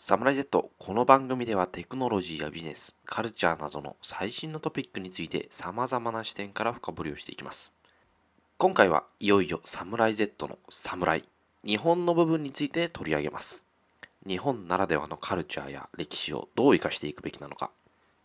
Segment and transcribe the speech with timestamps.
[0.00, 7.72] サムライ Z この番組ではテクノロジーやビジネス、カルチャーなどの最新のトピックについて様々な視点から深掘りをしていきます。
[8.58, 11.24] 今回はいよいよサムライ Z のサムライ、
[11.64, 13.64] 日本の部分について取り上げます。
[14.24, 17.72] 日本ならではのカルチャーや歴史をどう生かしていくべきなのか、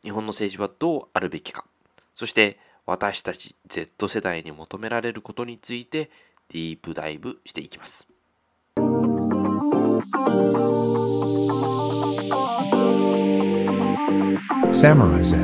[0.04, 1.66] 日本の政治はどうあるべきか、
[2.14, 6.12] そして私たち Z 世代に求められることについて
[6.50, 8.08] ディープダイブしていきます。
[14.84, 15.38] Samurai Z.
[15.38, 15.44] は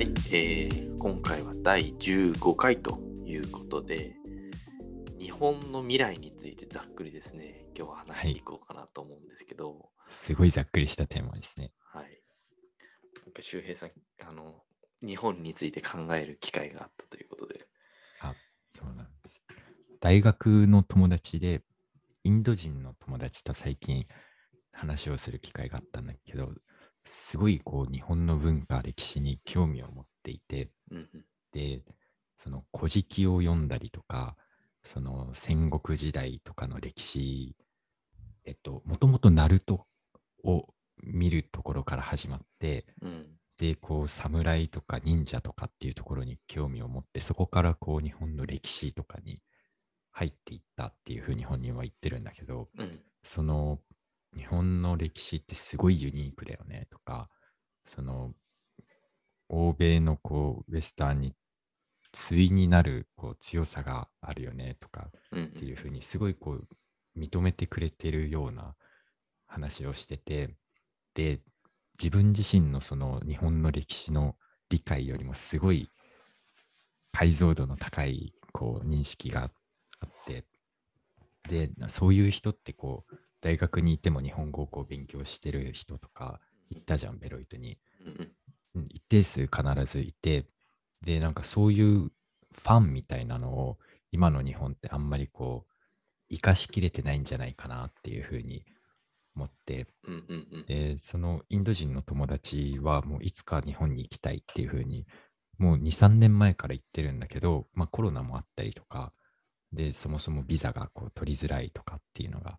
[0.00, 4.16] い、えー今回は第15回ということで、
[5.20, 11.70] 日本の未来についてざっくりですね、今日は話していこうかなと思うんですけど、すごいざっくりしたテーマですね。
[11.92, 12.20] はい。
[13.24, 13.90] なんか周平さん、
[14.28, 14.64] あの、
[15.04, 17.66] 日本について考える機会があったということで、
[18.76, 19.42] そうなんです。
[20.00, 21.62] 大学の友達で、
[22.24, 24.06] インド人の友達と最近
[24.72, 26.50] 話をする機会があったんだけど、
[27.04, 31.82] すごいこう日本の文化、歴史に興味を持っていて、うんうん、で、
[32.38, 34.36] その古事記を読んだりとか、
[34.82, 37.56] その戦国時代とかの歴史、
[38.44, 39.86] えっと、もともとナルト
[40.42, 40.68] を
[41.02, 43.26] 見るところから始まって、うん、
[43.58, 49.40] で、こう、侍とか忍者とかっていうところに興味を持って、そこからこう、日本の歴史とかに
[50.12, 53.80] 入っていったっていうふうに本人は言ってるんだけど、うん、その、
[54.36, 57.28] 日本の歴史ってすごいユニークだよねとか、
[57.86, 58.32] その、
[59.48, 61.34] 欧米のこう、ウェスタンに
[62.14, 66.68] 対になるこう強さがあるよねとかっていうふうにすごいこう
[67.18, 68.76] 認めてくれてるような
[69.46, 70.54] 話をしてて
[71.14, 71.40] で
[71.98, 74.36] 自分自身のその日本の歴史の
[74.70, 75.88] 理解よりもすごい
[77.12, 79.50] 解像度の高いこう認識が
[80.00, 80.44] あって。
[81.48, 86.40] でそういう人ってこう大学にいても日本語をこう勉強してる人とか
[86.70, 87.78] いたじゃんベロイトに。
[88.88, 90.46] 一定数必ずいて、
[91.02, 93.78] で、なんかそういうファンみたいなのを
[94.10, 95.70] 今の日本ってあんまりこう、
[96.30, 98.64] 生かしきれてないんじゃないかなっていうふうに
[99.36, 100.66] 思って、うんうんうん。
[100.66, 105.06] で、そのインド人の友達はもういつか日本に行きたいっていうふうに、
[105.58, 109.12] もう2、3年前から言ってるんだけど、まあコロナもあったりとか、
[109.72, 112.58] で、そもそもビザがこう取りづらいとかっていうのが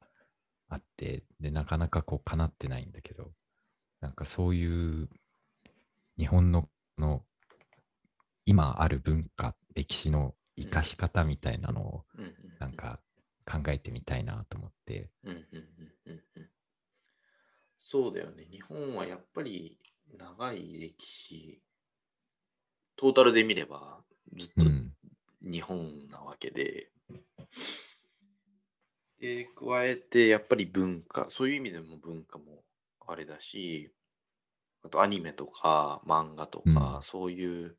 [0.70, 3.32] あって、で、なかなかこう叶ってないんだけど、
[4.02, 5.10] なんかそういう
[6.18, 7.24] 日本のの
[8.46, 12.04] 今ある文化、歴史の生かし方みたいなのを
[12.60, 13.00] なんか
[13.46, 15.44] 考えてみたいなと思って、うんうんうん
[16.08, 16.50] うんうん
[17.88, 18.48] そうだよね。
[18.52, 19.78] 日本はやっぱり
[20.18, 21.62] 長い歴史、
[22.96, 24.00] トータルで見れば
[24.36, 24.92] ずっとうん、
[25.44, 26.90] 日本なわけで、
[29.20, 32.64] で、加えてやっぱり文化、そういう意味でも文化も
[33.06, 33.94] あれだし、
[34.82, 37.04] あとアニメとか漫画とか、うん。
[37.04, 37.78] そういう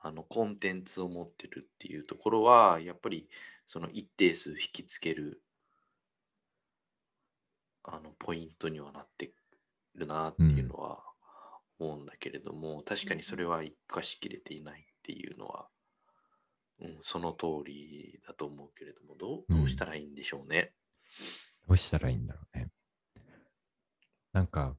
[0.00, 3.28] あのコンテンツを持ってるっていうところは、やっぱり
[3.68, 5.40] その一定数引きつける
[7.92, 9.32] あのポイントにはなって
[9.94, 11.02] るなっていうのは
[11.78, 15.68] 思うんだけれども、確かにそれは生かしきれていないっていうのは、
[16.80, 20.72] うん、その通りだと思うけれども、どううんどうしたらいいんでしょうね。
[21.66, 22.68] どうしたらいいんだろうね。
[24.32, 24.76] なんか、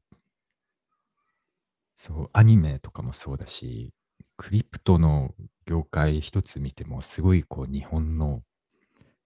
[1.97, 3.93] そう、アニメとかもそうだし、
[4.37, 5.35] クリプトの
[5.65, 8.41] 業界一つ見ても、すごいこう日本の、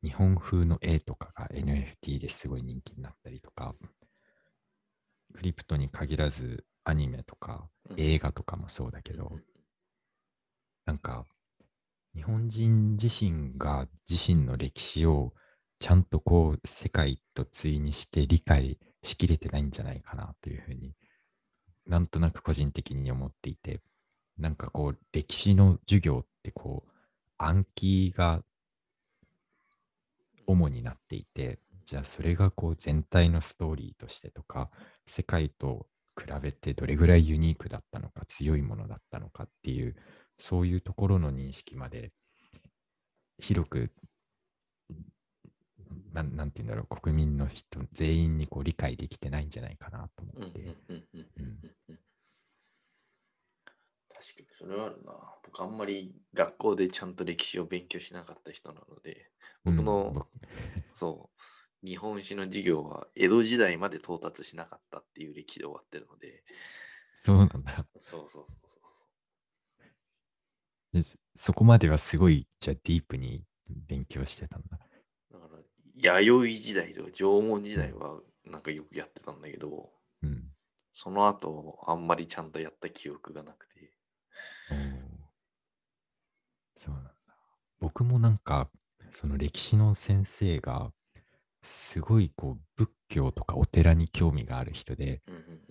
[0.05, 3.73] 日本風の絵とかが NFT ですごい人気になったりとか、
[5.33, 7.99] クリプトに限らずアニメとかうん。
[7.99, 9.39] 映画とかもそうだけど、うん
[10.85, 11.25] なんか、
[12.15, 15.33] 日本人自身が自身の歴史を
[15.79, 20.93] ちゃんとこう世界と対にして理解しきれてないんじゃないかなというふうに
[21.85, 23.81] なんとなく個人的に思っていて
[24.37, 26.91] なんかこう歴史の授業ってこう
[27.37, 28.41] 暗記が
[30.47, 34.69] 主になっていてじゃあそれがこう全体のストーリーとしてとか
[35.05, 35.87] 世界と
[36.17, 39.95] 比べてどれぐらいユニークだったのか強いものだったのかっていう
[40.39, 42.11] そういうところの認識まで
[43.39, 43.91] 広く
[46.13, 51.59] なんなんて言うんだろう国民の人全員にこう理解できてないんじゃないかなと思って、うんうんうんうん
[51.89, 51.99] うん
[54.15, 55.13] 確かにそれはあるな。
[55.43, 59.29] 僕あんまり学校でちゃんと歴史を勉強しなかった人なので、
[59.65, 60.23] 僕うん
[60.95, 61.29] そ
[61.83, 66.43] う、日本史の授業は江戸時代まで到達しなかったっていう歴史で終わってるので、
[67.21, 67.85] そうなんだ。
[67.99, 68.81] そうそうそうそう
[70.93, 71.03] で
[71.35, 74.79] そこまではすごい、じゃあディープに勉強してたんだ。
[75.29, 75.61] だから、
[75.95, 79.91] 弥生時代とか縄文時代はなんかよくやってたんだけど、
[80.23, 80.55] うん。
[80.93, 83.91] その後、あんまりちゃんとやった記憶がなくて。
[84.71, 85.25] おー
[86.85, 87.11] そうなんだ。
[87.79, 88.69] 僕もなんか、
[89.11, 90.91] その歴史の先生が、
[91.63, 95.23] すごいこう仏教とかお寺に興味がある人で、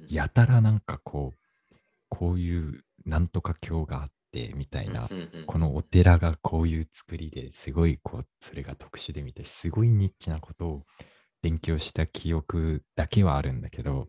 [0.09, 1.77] やたらなんかこう、
[2.09, 5.09] こういうなんとか教があってみたいな、
[5.47, 10.83] このお寺がこういう作りですごいこう、それが特殊でみたいな、すごいニッチなことを
[11.43, 14.09] 勉強した記憶だけはあるんだけど、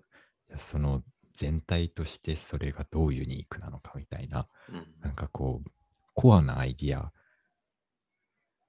[0.57, 1.03] その
[1.33, 4.85] 全体としてそれがどうユニークなのかみたいな、うん。
[5.01, 5.69] なんかこう、
[6.15, 7.13] コアなアイディア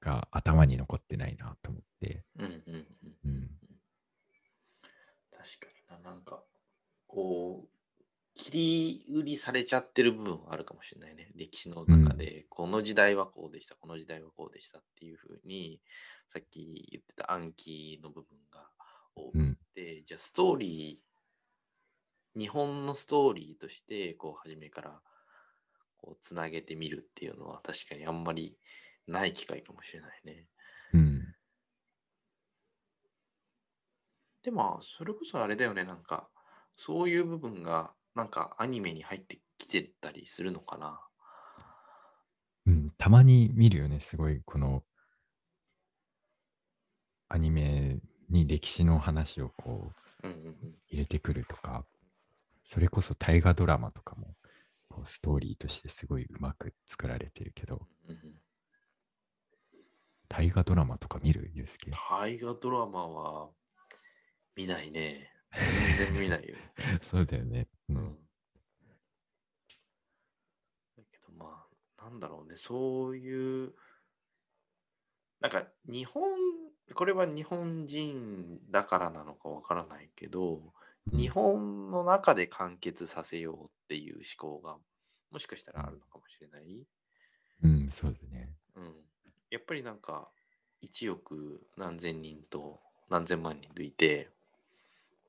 [0.00, 3.16] が頭に残ってないなと思って、うんうんうん。
[3.25, 3.50] うん、
[5.31, 5.66] 確か
[5.96, 6.44] にな、なんか、
[7.06, 7.69] こう、
[8.34, 11.32] 切り売りされちゃってる部分はあるかもしれないね。
[11.37, 15.82] 歴史の中で、この時代はこうでした、この時代はこうでしたっていうふうに、
[16.28, 18.70] さっき言ってた暗記の部分が
[19.16, 25.02] 多くうん、て、じゃあストーリー、日本のストーリーとして、こう、初めから、
[25.98, 28.58] こう、つなげてみるっていうのは、確かにあんまり
[29.06, 30.48] ない機会かもしれないね。
[30.94, 31.34] うん、
[34.43, 36.28] でも、それこそあれだよね、なんか、
[36.76, 41.00] そういう部分が、なんかアニメに入ってきてたりするのかな。
[42.66, 44.84] うん、たまに見るよね、すごい、この、
[47.28, 50.06] アニメに歴史の話をこう。
[50.88, 51.84] 入れてくるとか、
[52.64, 54.34] それこそ大河ドラマとかも、
[54.96, 57.87] こうストーリーとしてすごいうまく作られてるけど、
[60.26, 61.50] 大河ドラマとか見る？
[61.52, 63.50] ユうスケ大河ドラマは
[64.54, 65.31] 見ないね。
[65.96, 66.56] 全然見ないよ。
[67.02, 67.69] そうだよね。
[67.90, 67.93] う。
[67.93, 68.19] うんん。
[70.96, 71.66] だけどま
[71.99, 73.75] あ、なんだろうね、そういう、
[75.40, 76.22] なんか日本、
[76.94, 80.72] これは日本人だからなのかわからないけど、
[81.12, 84.76] 日本の中で完結させようっていう思考が
[85.31, 86.87] もしかしたらあるのかもしれない。
[87.62, 88.50] うん、そうだね。
[88.75, 88.94] うん。
[89.50, 90.29] やっぱりなんか
[90.82, 94.31] 1億何千人と何千万人といて、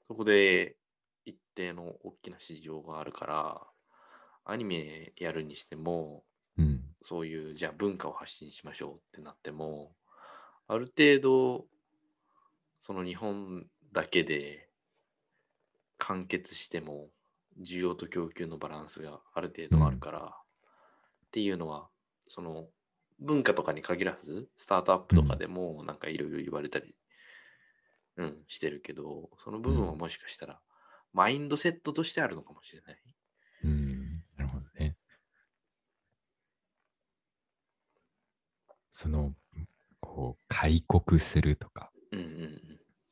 [0.08, 0.76] そこで
[1.26, 3.62] 一定の大きな市場があるから、
[4.46, 6.24] アニメやるにしても、
[6.58, 6.84] うん。
[7.02, 9.92] そういうじゃあ文化を発信しましょうってなっても、
[10.68, 11.66] ある程度、
[12.82, 14.67] その日本だけで
[16.08, 17.10] 完結しても、
[17.62, 21.90] 需要と供給のバランスがある程度あるから、っていうのは、
[22.30, 22.70] その
[23.20, 26.96] 文化とかに限らず、スタートアップとかでもなんかいろいろ言われたり、
[28.16, 30.62] うん、してるけど、その部分はもしかしたら、
[31.12, 33.04] マインドセットとしてあるのかもしれない。
[33.66, 34.24] うん。
[34.38, 34.96] なるほどね。
[38.94, 39.36] その、
[40.00, 42.67] こう、開国するとか、うんうんうん。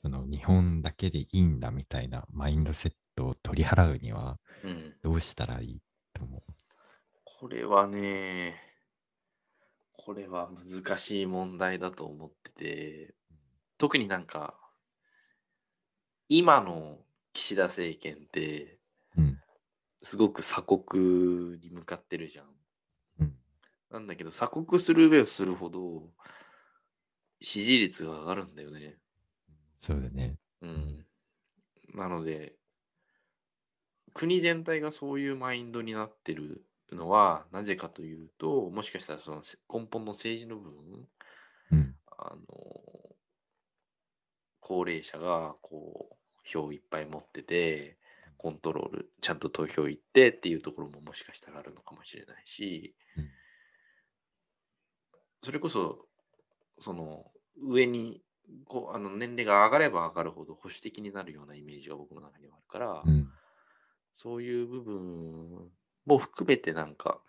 [0.05, 5.81] その日本だけでいいんだみたいなマインドセットを取り払うにはうんどうしたらいい
[6.13, 6.43] と思
[7.23, 8.55] これはね、
[9.91, 13.15] これは難しい問題だと思ってて、
[13.79, 14.55] 特になんか、
[16.29, 16.99] 今の
[17.33, 18.79] 岸田政権って、
[19.17, 19.21] う。
[19.21, 19.39] うん。
[20.03, 22.45] すごく鎖国に向かってるじゃん。
[23.21, 23.35] うん。
[23.89, 26.09] なんだけど、鎖国する上をするほど、
[27.41, 28.97] 支持率が上がるんだよね。
[29.85, 30.39] そうだね。
[30.63, 31.05] うん。
[31.93, 32.55] なので、
[34.15, 41.07] 国全体がそういうマインドになってるのは、なぜかというと、もしかしたらそのせ根本の政治の部分、
[41.71, 41.95] うん。
[42.17, 43.15] あの、
[44.59, 47.99] 高齢者がこう、票いっぱい持ってて、
[48.37, 53.29] コントロール、ちゃんと投票行ってっていうところももしかしたらあるのかもしれないし、うん
[55.43, 56.07] それこそ、
[56.79, 58.23] その、上に、
[58.65, 63.29] こう、あの、年齢が上がれば上がるほど保守的になるようなイメージが僕の中にはあるから、うん。
[64.13, 65.71] そういう部分
[66.05, 67.21] も含めてなんか、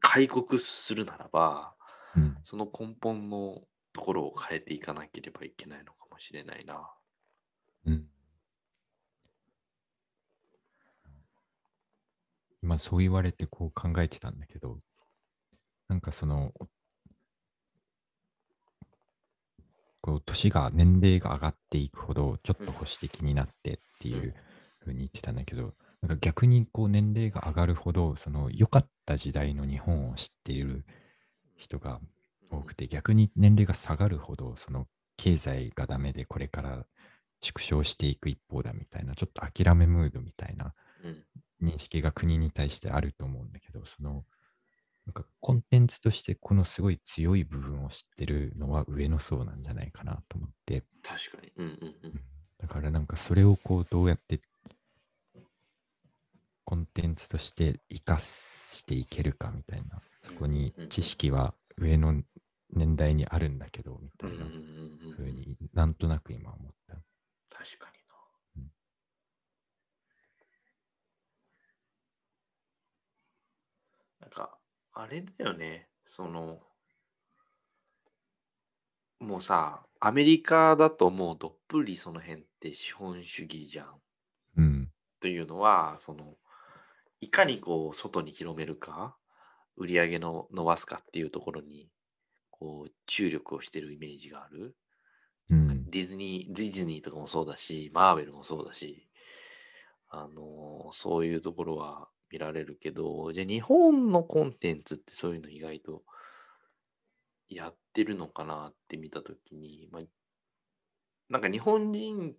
[0.00, 1.74] 開国するならば、
[2.16, 2.36] うん。
[2.42, 6.90] その根本のところを変えていかなければいけないのかもしれないな。
[7.86, 8.08] うん。
[12.62, 14.78] 今そう言われてこう考えてたんだけど、
[15.88, 16.52] なんかその、
[20.06, 24.34] こう年が、年齢が上がっていくほど、ちょっと保守的になってっていう
[24.78, 30.84] ふうに言ってたんだけど、なんか逆にこう年齢が上がるほど、その良かった時代の日本を知っている
[31.56, 32.00] 人が
[32.50, 34.86] 多くて、逆に年齢が下がるほど、その
[35.16, 36.86] 経済がダメでこれから
[37.40, 40.72] 縮小していく一方だみたいな、ちょっと諦めムードみたいな
[41.02, 41.24] うん。
[41.62, 44.24] 認識が国に対してあると思うんだけど、その、
[45.06, 51.52] なんかコンテンツとしてこのすごい強い部分を知ってるのは上の層なんじゃないかなと思って、確かに。
[51.56, 52.20] うんうんうん。
[52.58, 54.40] だからなんかそれをこうどうやって
[56.64, 62.20] コンテンツとして活かしていけるかみたいな、そこに知識は上の
[62.72, 64.52] 年代にあるんだけど、みたいなうん
[65.18, 66.94] うになんとなく今思った。
[67.56, 68.14] 確かにな。
[68.56, 68.70] うん
[74.20, 74.58] なんか、
[74.98, 75.90] あれだよね。
[76.06, 76.58] その、
[79.20, 84.00] もうさ、アメリカだともうどっぷりその辺って資本主義じゃん。
[84.56, 84.92] うん。
[85.20, 86.36] というのは、その、
[87.20, 89.16] いかにこう、外に広めるか、
[89.76, 91.90] 売り上げの伸ばすかっていうところに、
[92.50, 94.76] こう、注力をしてるイメージがある。
[95.50, 95.90] うん。
[95.90, 99.08] ディズニー、ディズニーとかもそうだし、マーベルもそうだし、
[100.08, 106.02] あのーそういうところは見られるけど、じゃあ日本のコンテンツってそういうの意外と
[107.48, 110.02] やってるのかなって見たときに、まあ、
[111.28, 112.34] なんか日本人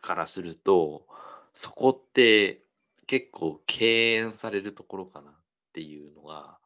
[0.00, 1.06] からすると、
[1.54, 2.62] そこって
[3.06, 5.34] 結構敬遠されるところかなっ
[5.72, 6.58] ていうのが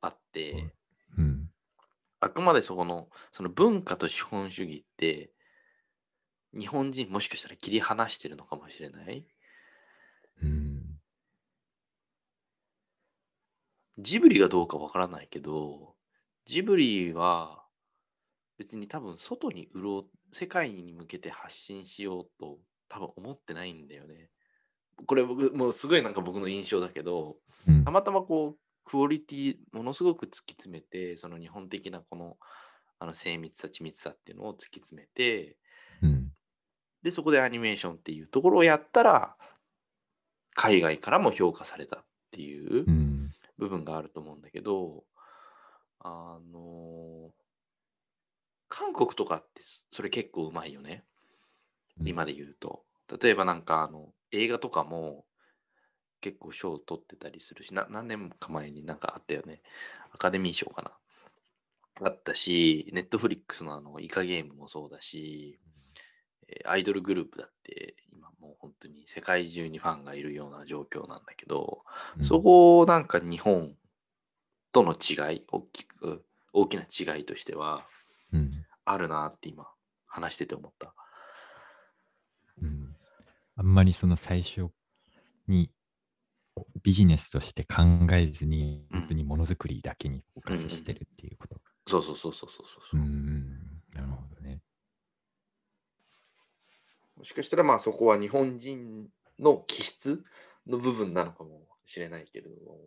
[0.00, 0.72] あって、
[1.16, 1.50] うん。
[2.20, 5.30] あくまでそこの、その文化と資本主義って、
[6.58, 9.26] 日本人もしかしたら切り離してるのかもしれない。
[10.42, 10.98] うん。
[13.98, 15.94] ジブリがどうかわからないけど、
[16.44, 17.64] ジブリは
[18.58, 24.30] 別に多分外に売ろう、世界に向けて発信しようと多分思ってないんだよね。
[25.06, 27.36] これ僕、もうすごいなんか僕の印象だけど、
[27.68, 32.36] うんたまたまこう、クオリティものすごく突き詰めて、その日本的なこの、
[32.98, 35.56] あの精密さ、緻密さっていうのを突き詰めて、
[36.02, 36.32] うん。
[37.02, 39.36] で、そこでアニメーションっていうところをやったら、
[40.58, 43.30] 海外からも評価されたっていううん。
[43.58, 45.04] 部分があると思うんだけど、
[46.00, 47.30] あの
[48.68, 51.04] 韓国とかってそそれ結構うまいよね。
[52.04, 52.84] 今で言うと。
[53.20, 55.24] 例えばなんかあの映画とかも
[56.20, 59.62] 結構賞を取ってたりするし、な何年か前になんかあったよね。
[60.12, 60.92] アカデミー賞かな。
[62.08, 65.87] あったし、ネットフリックスのあのイカゲームもそうだし、えー
[66.64, 71.82] アイドルグループだって今もう本当に世界中にファンがいるような状況なんだけど、
[72.16, 73.74] うんそこをなんか日本
[74.72, 77.86] との違い、大きく、大きな違いとしては
[78.32, 78.64] うん。
[78.84, 79.66] あるなって今
[80.06, 80.94] 話してて思った。
[82.62, 82.96] うん。
[83.56, 84.68] あんまりその最初
[85.46, 85.70] に
[86.82, 91.56] ビジネスとして考えずに、うん本当にものづくりだけにフォーカスしてるっていうこと。
[91.86, 93.02] そうそうそうそうそうそうう。
[93.02, 93.82] ん。
[93.94, 94.60] なるほどね。
[97.18, 99.08] もしかしたらまあそこは日本人
[99.40, 100.22] の気質
[100.68, 102.78] の部分なのかもしれないけれども。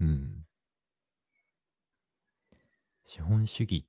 [0.00, 0.46] うん。
[3.06, 3.86] 資本主義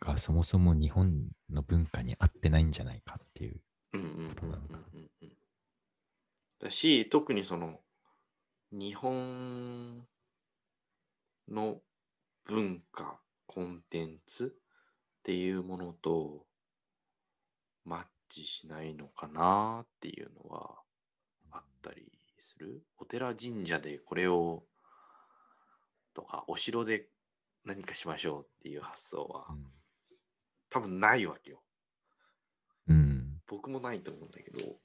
[0.00, 3.60] がそもそも日本の文化に合ってないんじゃないかっていう。
[3.92, 3.98] こ
[4.40, 4.62] となの。
[6.58, 7.78] だし、特にその
[8.72, 10.04] 日本
[11.48, 11.80] の
[12.44, 16.46] 文化、コンテンツっていうものと
[17.84, 20.76] マッチしないのかなっていうのは
[21.50, 22.10] あったり
[22.40, 22.82] する？
[22.98, 24.62] お寺神社でこれを
[26.14, 27.08] とか、お城で
[27.64, 29.46] 何かしましょうっていう発想は
[30.70, 31.62] 多分ないわけよ。
[32.88, 32.96] うん。
[32.96, 33.40] うん。
[33.46, 34.76] 僕もないと思うんだけど、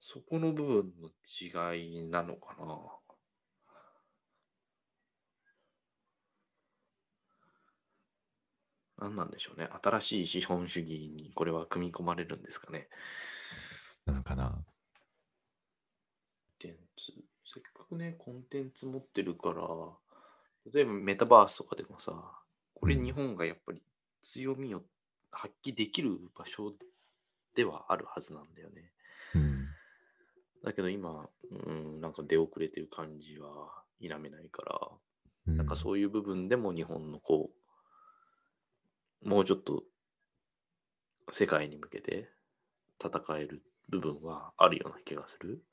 [0.00, 1.08] そこの部分の
[1.72, 2.78] 違いなのかな？
[9.04, 9.68] 何なんでしょうね。
[9.82, 12.88] 新しい資本主義にこれは組み込まれるんですかね。
[14.06, 14.50] なのかな。
[14.50, 14.64] コン
[16.58, 17.12] テンツ。
[17.52, 19.62] せっかくね、コンテンツ持ってるから、
[20.72, 22.12] 例えばメタバースとかでもさ、
[22.72, 23.82] これうん日本がやっぱり
[24.22, 24.82] 強みを
[25.30, 26.72] 発揮できる場所
[27.54, 28.90] ではあるはずなんだよね。
[29.34, 29.68] うん。
[30.64, 31.28] だけど今、
[31.66, 33.48] うん、なんか出遅れてる感じは
[34.00, 34.80] 否めないから、
[35.46, 37.63] うんなんかそういう部分でも日本のこう、
[39.24, 39.82] もうちょっと
[41.30, 42.30] 世界に向けて
[43.04, 45.64] 戦える部分はあるような気がする。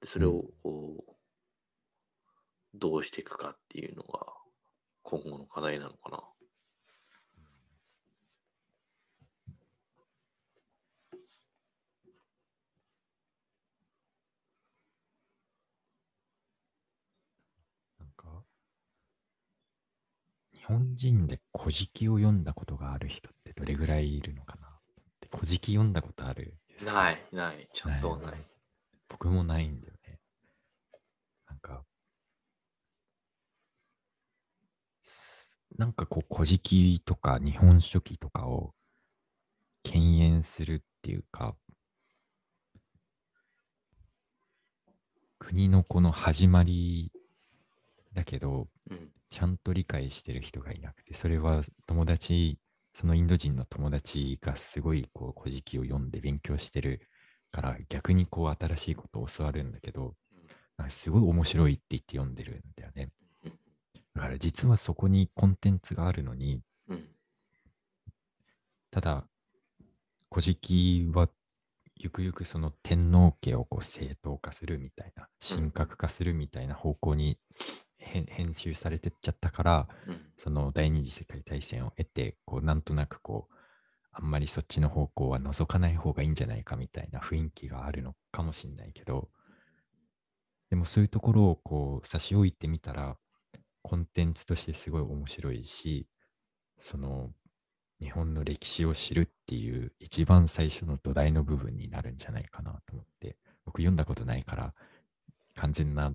[0.00, 1.12] で、それをこう、
[2.74, 4.26] どうしていくかっていうのが
[5.02, 6.22] 今後の課題なのかな。
[17.98, 18.44] なんか、
[20.62, 24.68] 日本人で古事記を読んだことがある人ってどれぐらいいるのかな？
[24.68, 24.70] っ
[25.20, 26.54] て古事記読んだことある？
[26.84, 28.34] ない、ない、ちゃんとない。
[29.08, 30.20] 僕もないんだよね。
[31.48, 31.82] なんか、
[35.76, 38.72] なんかこう、古事記とか日本書紀とかを
[39.82, 41.56] 敬遠するっていうか、
[45.40, 47.10] 国のこの始まり
[48.12, 49.10] だけど、うん。
[49.32, 52.58] ちゃんと理解してる人がいなくて、それは友達、
[52.92, 57.00] そのインド人の友達がすごいこう古事記を読んで勉強してる
[57.50, 60.14] から、逆にこう新しいことを教わるんだけど、
[60.90, 63.08] すごい面白いって言って読んでるんだよね。
[63.44, 63.52] うん
[64.14, 67.08] だから実はそこにコンテンツがあるのに、うん。
[68.90, 69.24] ただ、
[70.30, 71.30] 古事記は
[71.96, 77.38] ゆくゆくその天皇家をこう正当化するみたいな、神格化するみたいな方向に
[78.02, 80.20] 編編集されてっちゃったから、うん。
[80.38, 83.54] その第二次世界大戦を得て、こうなんとなくこう、
[84.12, 89.30] あんまりそっちの方向は覗かない方がいいんじゃないかみたいな雰囲気があるのかもしれないけど、
[90.70, 93.16] でもそういうところをこう差し置いてみたら、
[93.82, 96.06] コンテンツとしてすごい面白いし、
[96.80, 97.30] その
[98.00, 104.74] 日本の歴史を知るっていう一番最初の土台の部分になるんじゃないかなと思って、僕読んだことないから、
[105.54, 106.12] 完全な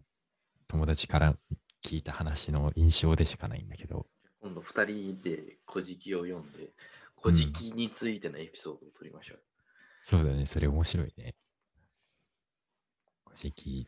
[0.67, 1.35] 友達から
[1.83, 4.07] 聞いた話の印象でしかないんだけど、
[4.41, 6.69] 今度二人で古事記を読んで、
[7.21, 9.39] 古事記についてのエピソードを取りましょう。
[10.03, 11.35] そうだね、それ面白いね。
[13.25, 13.87] 古事記。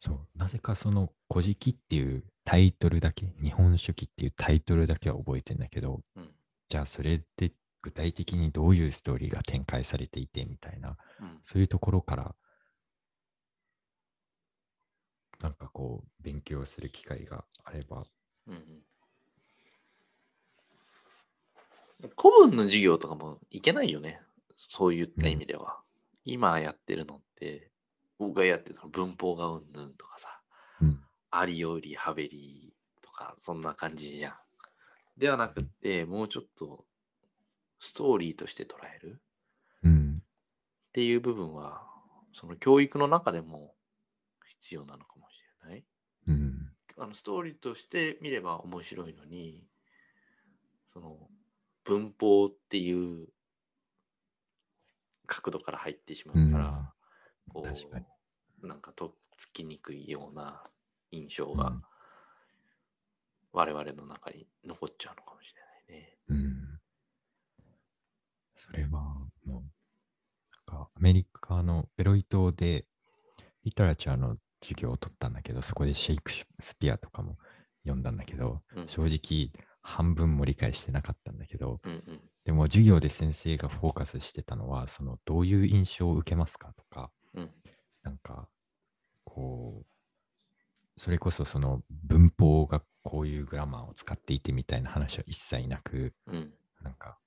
[0.00, 6.30] そう、なぜかその古事記っていうタイトルだけ、日本書紀っていうタイトルだけは覚えてんだけど、うん。
[6.68, 7.52] じゃあそれって
[7.82, 11.40] 具体的にどういうストーリーが展開されていてみたいな、うん。
[11.42, 12.34] そういうところから、
[15.44, 18.04] なんかこう、勉強する機会があれば、
[18.46, 18.82] うんうん、
[22.16, 24.22] 古文の授業とかもいけないよね。
[24.56, 25.82] そういった意味では。
[26.24, 27.70] 今やってるのって、
[28.18, 30.40] 僕がやってたの文法がうんぬんとかさ、
[30.80, 30.98] うん、
[31.30, 34.34] ありよりはべりとか、そんな感じじゃん。
[35.18, 36.86] ではなくって、もうちょっと
[37.80, 39.20] ストーリーとして捉える
[39.82, 41.82] うん、っていう部分は、
[42.32, 43.74] その教育の中でも
[44.46, 45.33] 必要なのかもしれない。
[46.26, 49.66] うん、あのストーリーとして見れば面白いのに、
[50.92, 51.16] その
[51.84, 53.28] 文法っていう
[55.26, 56.92] 角度から入ってしまうから、
[57.52, 58.06] こ確かに
[58.62, 60.62] う、なんかとっつきにくいような
[61.10, 61.82] 印象がうん
[63.54, 65.54] 我々の中に残っちゃうのかもし
[65.88, 66.18] れないね。
[66.28, 66.80] うん。
[68.56, 69.62] それはもう、なん
[70.66, 72.84] かアメリカのベロイ島で
[73.64, 77.36] リタラチャーの授業を取ったんだけど、そこでシェイクスピアとかも
[77.84, 78.88] 読んだんだけど、うん。
[78.88, 79.50] 正直
[79.82, 82.20] 半分も理解してなかったんだけど、うんうん。
[82.44, 87.50] でも授業で先生がフォーカスしてたのは、そのどういう印象を受けますかとか、うん。
[88.02, 88.48] なんか、
[89.24, 96.52] こう、それこそその文法がこういうグラマーを使っていてみたいな話は一切なく、うん。
[96.82, 97.18] なんか、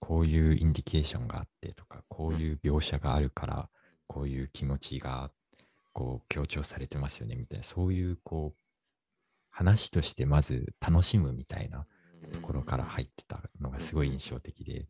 [0.00, 3.68] こういうインディケーションがあってとか、こういう描写があるから、
[4.06, 5.30] こういう気持ちが、
[5.96, 8.58] こう、強調されてますよね、みたいな、そういう、こう、
[9.48, 11.86] 話としてまず楽しむみたいな
[12.34, 14.86] ところから入ってたのがすごい印象的で、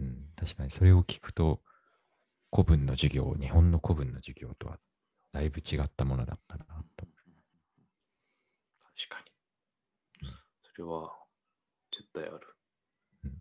[0.00, 1.62] うん、確かにそれを聞くと、
[2.52, 4.80] 古文の授業、日本の古文の授業とは
[5.30, 6.64] だいぶ違ったものだったな
[6.96, 7.06] と。
[7.06, 7.12] 確
[9.08, 9.20] か
[10.20, 10.28] に。
[10.74, 11.12] それは
[11.92, 12.40] 絶対ある。
[13.26, 13.38] うん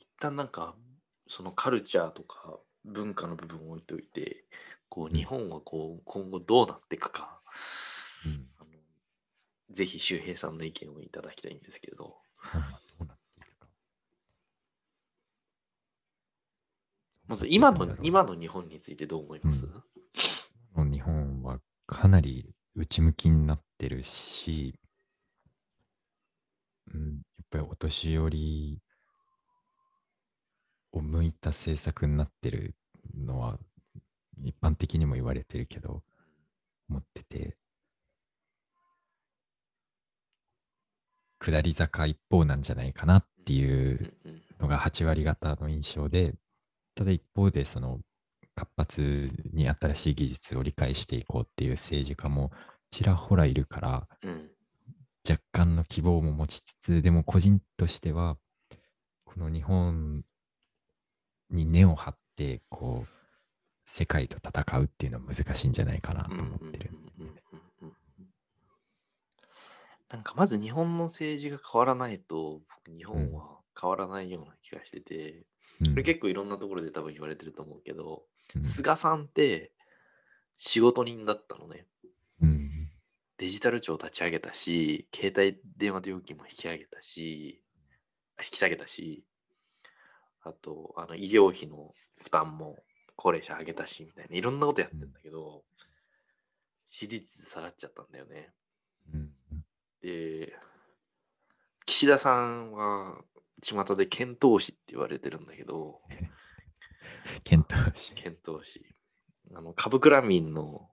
[0.00, 0.74] 一旦なんか、
[1.26, 4.44] そのカルチャーとか文化の部分を置いといて、
[4.88, 5.12] こううん。
[5.12, 7.40] 日本はこう今後どうなっていくか、
[8.26, 8.70] うん、あの
[9.70, 12.16] ぜひ周平さんの意見をいただきたいんですけれど。
[17.26, 19.66] まず今の今の日本についてどう思います、
[20.76, 20.90] うん。
[20.90, 24.78] 日本はかなり内向きになってるし、
[26.92, 28.82] うん、やっぱりお年寄り
[30.94, 32.74] を向いた政策になってる
[33.16, 33.58] のは
[34.42, 36.02] 一般的にも言われてるけど、
[36.88, 37.56] 思ってて、
[41.40, 44.14] 下り坂一方なんじゃないかなっていう
[44.60, 46.34] のが8割方の印象で、
[46.94, 48.00] ただ一方でその
[48.54, 52.52] 活発に新しい技術を理解していこうっていう政治家も
[52.90, 54.50] ちらほらいるから、うん。
[55.28, 58.36] 若干の希望も持ちつつ、でも個人としては、
[59.24, 60.22] この日本
[61.54, 63.08] に根を張って、こう、
[63.86, 66.90] 世界と戦うっていうのは難しいんじゃないかなと思ってる。
[70.10, 75.44] なんかまず日本の政治が変わらないと僕日本は変わらないような気がしてて、うん
[75.90, 78.22] これ結構いろんなところで多分言われてると思うけど、
[78.54, 79.72] うん菅さんって
[80.56, 81.86] 仕事人だったのね。
[82.40, 82.70] うん。
[83.38, 87.60] デジタル庁立ち上げたし、携帯電話料金も引き上げたし、
[88.36, 89.24] あ引き下げたし、
[90.44, 92.78] あと、あの医療費の負担も
[93.16, 95.64] 高齢者上げたし、みたいな、いろんなことやってんだけど、
[96.86, 98.52] 支持率下がっちゃったんだよね。
[99.12, 99.30] うん。
[100.02, 100.52] で、
[101.86, 103.22] 岸田さんは、
[103.62, 106.02] 巷で検討士って言われてるんだけど、
[107.44, 108.12] 検討し。
[108.14, 108.84] 検討士。
[109.54, 110.90] あの、株クラ民の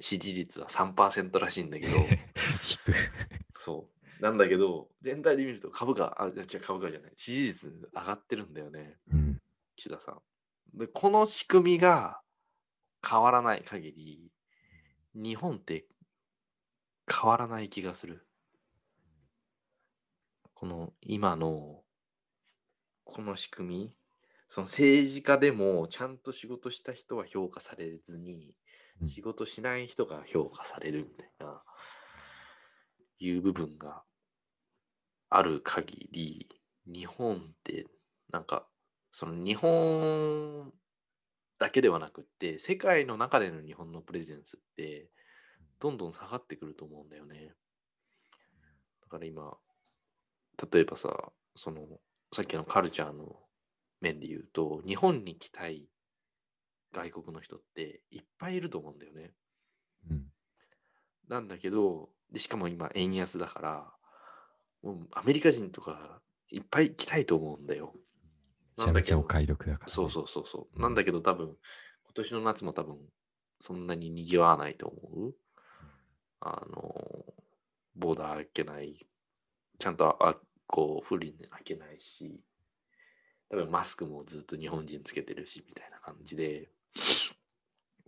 [0.00, 1.94] 支持率は3%らしいんだけど。
[3.56, 3.95] そう。
[4.20, 9.42] なんだけど、全体で見ると株価、あ、違う株価じゃない、支持率上がってるんだよね、うん。
[9.76, 10.78] 岸田さん。
[10.78, 12.20] で、この仕組みが
[13.08, 14.32] 変わらない限り、
[15.14, 15.86] 日本って
[17.10, 18.26] 変わらない気がする。
[20.54, 21.84] この今の
[23.04, 23.96] この仕組み、
[24.48, 28.54] その政治家でもちゃんと仕事した人は評価されずに、
[29.00, 31.62] うん仕事しない人が評価されるみたいな、
[33.18, 34.05] いう部分が
[35.28, 36.48] ある限り、
[36.86, 37.86] 日本って
[38.30, 38.66] なんか、
[39.12, 40.72] その日本
[41.58, 45.10] だけではなくって、世界の中での日本のプレゼンスって、
[45.78, 47.54] どんどん下がってくると思うんだよね。
[49.02, 49.56] だから今、
[50.72, 51.86] 例えばさ、その、
[52.32, 53.36] さっきのカルチャーの
[54.00, 55.88] 面で言うと、日本に来たい
[56.92, 59.32] 外国の人っていっぱいいると思うんだよね。
[60.10, 60.24] うん。
[61.28, 63.95] なんだけど、でしかも今円安だから、
[64.86, 67.92] もうアメリカ人とかいっぱい来たいと思うんだよ。
[68.78, 69.92] めちゃめちゃお買い得だから、ね。
[69.92, 70.76] そうそうそうそう。
[70.76, 71.56] うんなんだけど多分、今
[72.14, 72.98] 年の夏も多分、
[73.60, 75.34] そんなに賑わわないと思う。
[76.40, 77.34] あの、
[77.96, 79.06] ボーダー開けない。
[79.78, 80.36] ちゃんとあ
[80.68, 82.44] こう、フリーに開けないし、
[83.48, 86.68] 多分マスクもずっと日本人つけてるし、みたいな感じで、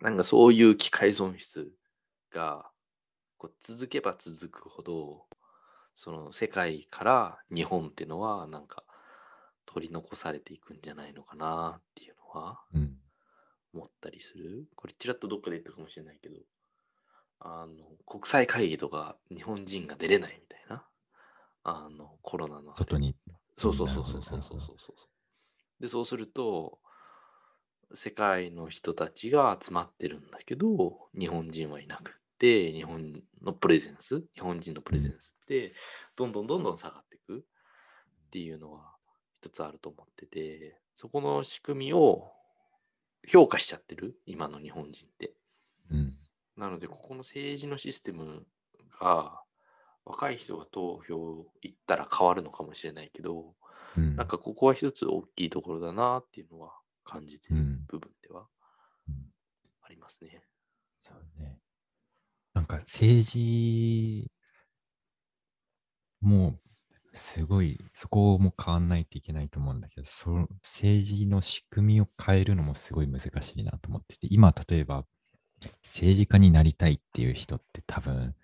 [0.01, 1.73] なんかそういう機械損失
[2.31, 2.71] が
[3.37, 5.27] こう続けば続くほど、
[6.01, 8.85] その世界から日本ってのはなんか
[9.67, 12.95] 取り残されていくんじゃないのかなっていうのはうん。
[13.75, 14.69] 思ったりする？
[14.77, 16.37] これちらっとどっかで言ったかもしれないけど、
[17.41, 20.87] あの、国際会議とか日本人が出れないみたいな。
[21.65, 22.77] あの、コロナの。
[22.77, 23.17] 外に。
[23.57, 25.83] そうそうそうそうそうそうそうそう。
[25.83, 26.79] で、そうすると、
[27.93, 35.75] 世界の人たちが集まってるんだけど、日本人はいなくって、日本のプレゼンス、日本人のプレゼンスって、
[36.17, 38.95] どんどんどんどん下がっていくっていうのは
[39.41, 42.33] 一つあると思ってて、そこの仕組みを
[43.27, 45.35] 評価しちゃってる、今の日本人って。
[45.91, 46.15] うん。
[46.57, 48.47] なので、ここの政治のシステム
[49.01, 49.43] が、
[50.05, 53.55] 若い人が投票行ったら変わるのかもしれないけど、
[53.97, 54.17] うん。
[54.17, 56.73] なんかここは一つ大きいところだなっていうのは
[57.05, 58.47] 感じてるうん部分では
[59.09, 59.33] うん
[59.83, 60.43] ありますね。
[61.03, 61.59] そうね。
[62.69, 64.31] か政治
[66.21, 66.59] も
[67.15, 75.05] うすごい、そこも変わんないといけないと思うんだけど、その政治の仕組みを変えるのもすごい難しいなと思ってて、今例えば
[75.83, 78.35] 政治家になりたいっていう人って多分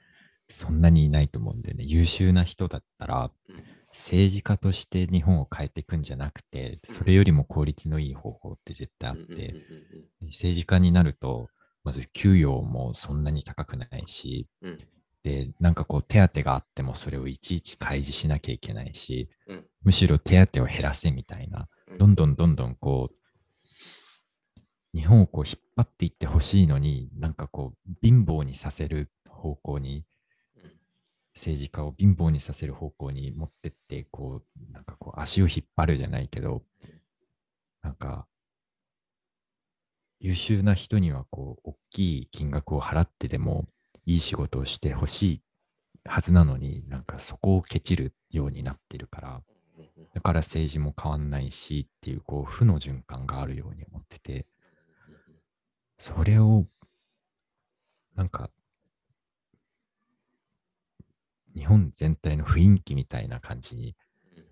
[0.49, 1.85] そんなにいないと思うんだよね。
[1.85, 9.55] 優秀な人だったらうん政治家として日本を変えていくんじゃなくて、それよりも効率のいい方法って絶対あって、
[10.21, 11.49] うん政治家になると、
[11.85, 14.79] まず給与もそんなに高くないし、うん。
[15.23, 19.67] で、なんかこう手当があってもそれをいちいち開示しなきゃいけないし、うん。
[19.83, 21.99] むしろ手当を減らせみたいな、うん。
[21.99, 23.15] どんどんどんどんこう、
[24.95, 30.05] 日本をこう引っ張っていってほしいのに、なんかこう貧乏にさせる方向に、
[30.57, 30.73] うん。
[31.35, 36.63] 政治家を貧乏にさせる方向に持ってって、こう、なんかこう足を引っ張るじゃないけど、
[37.83, 38.27] なんか、
[40.25, 43.67] 優秀な人にはこう、大きい金額を払ってでも、
[44.07, 45.43] いい仕事をしてほしい
[46.07, 49.43] はずなのに、なんかそこをケチるようになってるから、
[50.15, 54.47] だから政治も変わんないしっていう、こう、負の循環があるように思ってて、
[55.99, 56.65] それを、
[58.17, 58.49] なんか、
[61.55, 63.95] 日本全体の雰囲気みたいな感じに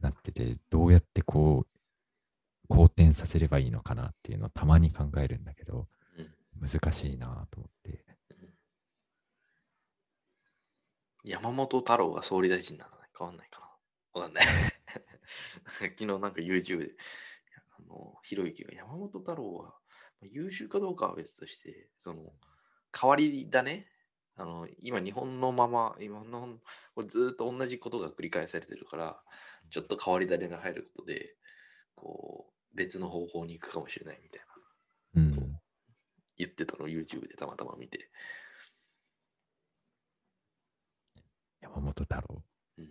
[0.02, 1.71] なってて、どうやってこう、
[2.72, 5.86] 好転させればいいのかなっていうのをたまに考えるんだけど、
[6.18, 8.04] うん難しいなと思って。
[11.24, 13.60] 山本太郎が総理大臣なら変わんないか
[14.14, 14.20] な。
[14.20, 14.44] わかんない。
[15.66, 16.92] 昨日なんか YouTube で、
[17.78, 19.74] あの、ひろゆきが山本太郎は
[20.20, 22.32] まあ優秀かどうかは別として、その、
[22.92, 23.88] 代わりだね。
[24.36, 26.60] あの、今日本のまま、今の、
[27.06, 29.22] ずーっと同じことが繰り返されてるから、
[29.70, 31.36] ちょっと変わり種が入ることで、
[31.96, 34.52] こう、別の方向に行くかもしれないみたいな
[35.14, 35.60] うん。
[36.36, 38.10] 言ってたのを YouTube でたまたま見て。
[41.60, 42.42] 山本太郎。
[42.78, 42.90] うん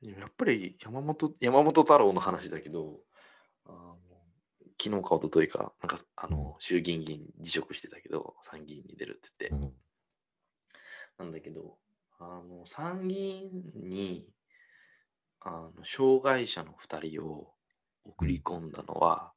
[0.00, 3.00] やっぱり山本山本太郎の話だけど、
[3.66, 3.98] あの
[4.80, 9.72] 昨日か一昨日か、なんかあの衆議院議員辞職してたけど、参議院に出るって言って、うん
[11.18, 11.76] なんだけど、
[12.20, 14.28] あの参議院に
[15.40, 17.52] あの障害者の2人を
[18.04, 19.32] 送り込んだのは、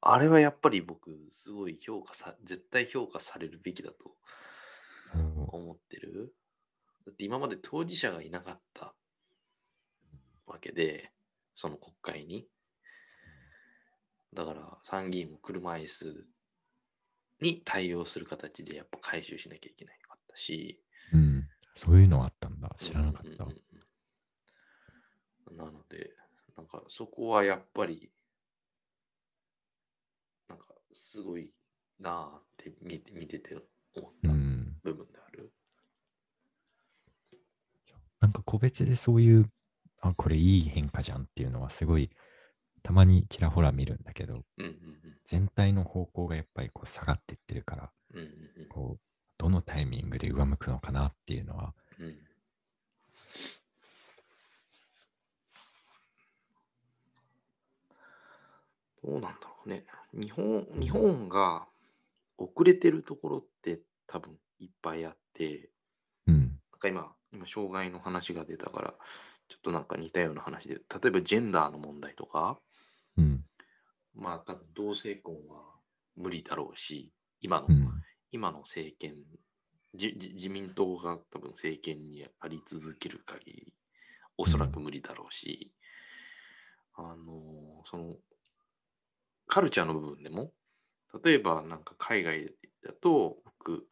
[0.00, 4.16] あれはやっぱり僕、すごい評価さ、絶対評価されるべきだと
[5.14, 6.34] うん思ってる。
[7.06, 8.94] だって今まで当事者がいなかった
[10.46, 11.12] わけで、
[11.54, 12.46] その国会に。
[14.34, 16.26] だから参議院も車椅子
[17.40, 20.80] に対応する形でやっぱ回収しなきゃいけないかったし、
[21.12, 21.48] うん。
[21.74, 22.74] そういうのあったんだ。
[22.78, 23.44] 知らなかった。
[23.44, 23.65] うんうんうんうん
[25.52, 26.10] なので、
[26.56, 28.10] なんかそこはやっぱり、
[30.48, 31.52] なんかすごい
[32.00, 33.56] なあって見て見てて
[33.94, 34.76] 思ったうん。
[34.82, 35.52] 部分である。
[38.20, 39.50] なんか個別でそういう、
[40.00, 42.10] あ、これいい変化じゃんっていうのはすごい、
[42.82, 44.72] たまにちらほら見るんだけど、うんうん
[45.24, 52.14] 全体の方向がやっぱりこう下がっていってるから、うんうんうんこう、どのタイミングで上向くのかなっていうのは、うん
[59.06, 59.84] どうなんだろうね。
[60.12, 61.68] 日本日本が
[62.38, 65.70] 遅れてるところって多分いっぱいあって、
[66.26, 66.58] うん。
[66.72, 68.94] なんか今、今、障害の話が出たから、
[69.48, 72.58] ちょっとなんか似たような話で、例えばジェンダーの問題とか、
[73.16, 73.44] うん。
[74.12, 75.62] まあ多分同性婚は
[76.16, 77.88] 無理だろうし、今の、うん。
[78.32, 79.14] 今の政権、
[79.94, 83.74] じじ自民党が多分政権にあり続ける限り、
[84.36, 85.72] おそらく無理だろうし、
[86.94, 88.16] あの、その、
[89.46, 90.52] カルチャーの部分でも、
[91.24, 92.54] 例えばなんか海外
[92.84, 93.86] だと、僕、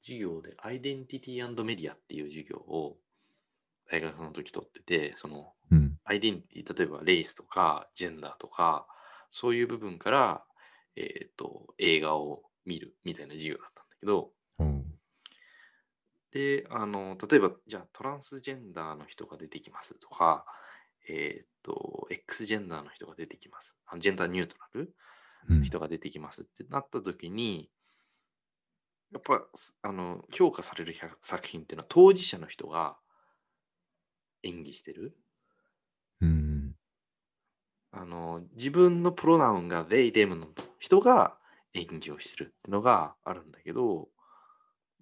[0.00, 2.98] 授業でアイデンティティメディアっていう授業を
[3.90, 5.98] 大学の時取ってて、そのうん。
[6.04, 8.86] アイデンティティ、例えばレイスとかジェンダーとか、
[9.30, 10.44] そういう部分から、
[10.96, 14.84] えっ、と、映画を見るみたいな授業だったんだけど、おう
[16.30, 20.44] で、あの、例えば、じゃあトランスジェンダーの人が出てきますとか、
[21.08, 23.76] えっ、と、X ジェンダーの人が出てきます。
[23.86, 24.94] あジェンダーニュートラル
[25.50, 27.70] うんの人が出てきますってなった時に、
[29.12, 32.96] やっぱ、すあの、評価される作品っていうのは当事者の人が
[34.42, 35.16] 演技してる。
[36.20, 36.74] うん。
[37.92, 41.38] あの、自分のプロナウンが they, them の人が
[41.74, 44.08] 演技をしてるってのがあるんだけど、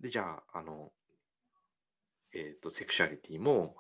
[0.01, 0.93] で、じゃあ、あの、
[2.33, 3.77] えっ、と、セクシュアリティも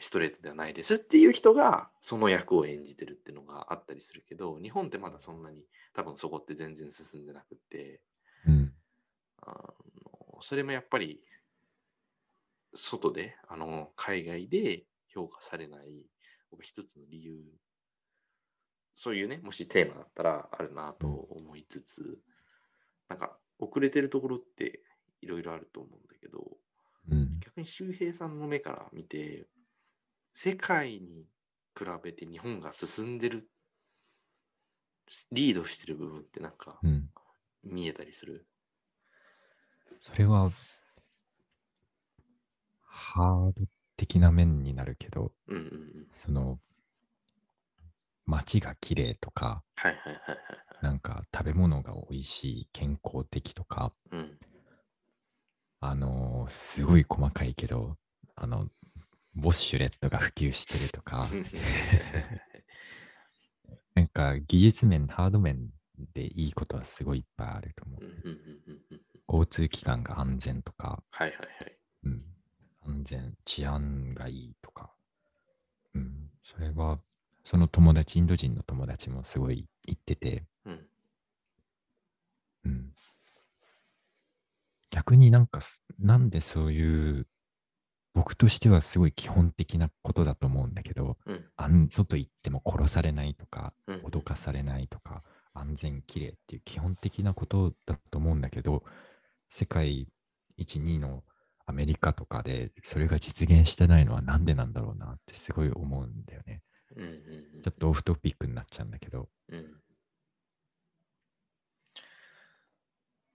[0.00, 8.00] ストレートではないですっていう人がその役を演じてるっていうのがあったりするけど、日本ってまだそんなに多分そこって全然進んでなくって、
[8.46, 8.72] うん。
[9.42, 11.20] あのそれもやっぱり
[12.74, 16.06] 外で、あの、海外で評価されない
[16.50, 17.42] 僕一つの理由、
[18.94, 22.18] そういうね、もしテーマだったらあるなと思いつつ、
[23.08, 24.80] なんか遅れてるところって
[25.20, 26.44] いろいろあると思うんだけど、
[27.10, 27.40] うん。
[27.40, 29.46] 逆に周平さんの目から見て、
[30.34, 31.24] 世界に
[31.78, 33.48] 比べて日本が進んでる、
[35.32, 37.08] リードしてる部分ってなんかうん。
[37.62, 38.46] 見えたりする？
[40.00, 40.50] それは、
[42.82, 43.66] ハード
[43.96, 45.66] 的な面になるけど、うんうんう
[46.00, 46.08] ん。
[46.14, 46.58] その、
[48.26, 50.38] 街が綺麗とか、はいはいはいはい。
[50.82, 54.38] なんか食べ物が美味しい、健康的とか、うん。
[55.80, 57.94] あのーすごい細かいけど、
[58.36, 58.68] あの、
[59.36, 61.26] ウォシュレットが普及してるとか、
[63.94, 65.70] なんか技術面、ハード面
[66.12, 68.02] でいいことはすごいいっぱいあると思う。
[69.28, 71.78] 交通機関が安全とか、はいはいはい。
[72.04, 72.24] うん、
[72.82, 74.94] 安全、治安がいいとか、
[75.94, 77.00] うん、それは、
[77.44, 80.88] その友達、インド人の友達もすごい言ってて、うん。
[82.64, 82.94] うん、
[84.90, 87.26] 逆になんかす、なんでそういう、
[88.14, 91.44] 僕としてはすごい基本的なことだと思うんだけど、うん。
[91.56, 93.96] あん外行っても殺されないとか、うん。
[94.02, 95.22] 脅かされないとか、
[95.52, 98.84] 安全きれいっていう基本的なことだと思うんだけど、
[99.50, 100.08] 世界
[100.58, 101.24] 1、2の
[101.66, 106.60] アメリカとかでそれが実現してないのはなんでなんだろうなってすごい思うんだよね。
[106.96, 107.08] うんうん
[107.56, 107.62] うん。
[107.62, 109.64] ちょっとオフトピックになっちゃうんだけど、うん。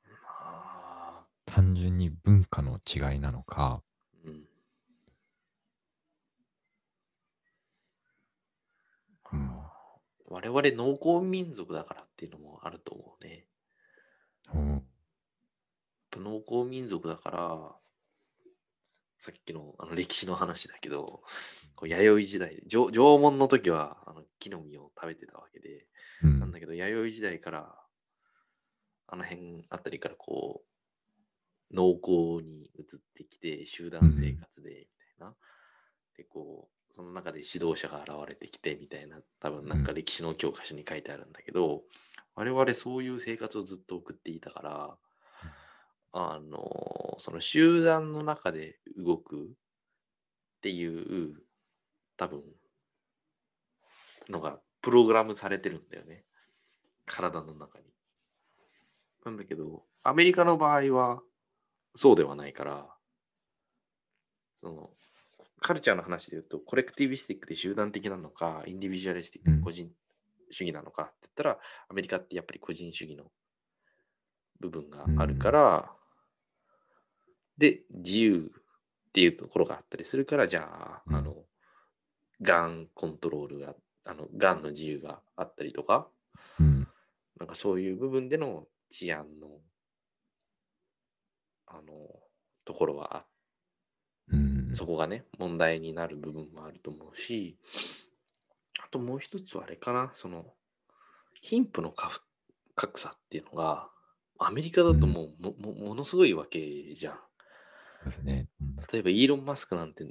[0.07, 3.81] まあ、単純に文化の違いなのか、
[9.33, 9.49] うん。
[10.27, 13.45] 我々農耕民族だからっていうのもあると思うね。
[14.53, 14.83] うん
[16.17, 17.75] 農耕民族だから、
[19.19, 21.21] さっきのあの歴史の話だけど、
[21.75, 25.85] こう弥生時代、縄縄文の時はあの木の実を食べてたわけで、
[26.23, 27.75] うんなんだけど、弥生時代から、
[29.07, 30.63] あの辺あたりからこ
[31.71, 34.75] う、農耕に移ってきて、集団生活で、み
[35.19, 35.35] たいな。
[36.17, 41.83] で、こう、その中で指導者が現れてきて、みたいな、多分なんか歴史の教科書に書いてあるんだけど、
[42.35, 44.97] 我々そういう生活をずっと送っていたから、
[46.11, 49.49] あの、その集団の中で動くっ
[50.61, 51.35] ていう、
[52.17, 52.43] 多分、
[54.29, 56.23] のがプログラムされてるんだよね。
[57.05, 57.85] 体の中に。
[59.25, 61.21] なんだけど、アメリカの場合は
[61.95, 62.87] そうではないから、
[64.61, 64.89] その、
[65.59, 69.57] カルチャーの話で言うと、コレクティビスティックで集団的なのか、インディビジュアリスティックうん。
[69.59, 69.91] で個人
[70.51, 71.57] 主義なのかって言ったら、
[71.89, 73.25] アメリカってやっぱり個人主義の
[74.59, 75.91] 部分があるから、
[77.57, 78.51] で、自由
[79.09, 81.15] っていうところがあったりするから、じゃあ、うん。
[81.15, 81.35] あの、
[82.41, 86.07] がんコントロールが、あの、がんの自由があったりとか、
[86.59, 86.87] うん。
[87.37, 89.59] なんかそういう部分での治安の、
[91.67, 91.83] あの、
[92.65, 93.38] ところはあうん
[94.73, 97.57] そこがね、問題になる部分もあると思うし、
[98.83, 100.45] あともう一つはあれかな、その、
[101.41, 102.21] 貧富の格
[102.75, 103.89] 格差っていうのが、
[104.37, 108.25] アメリカだともうも,も、ものすごいわけじゃん。
[108.25, 108.47] ね。
[108.61, 110.05] うん例えばイーロン・マスクなんて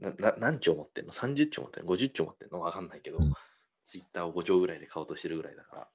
[0.00, 2.60] なな何兆持ってんの ?30 兆持ってんの ?50 兆持ってんの？
[2.60, 3.32] わかんないけど、うん
[3.86, 5.88] ツイッターを5兆ぐらいで買おうとしてるぐらいだから。